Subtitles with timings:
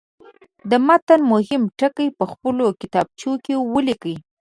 [0.69, 4.15] د متن مهم ټکي په خپلو کتابچو کې ولیکئ.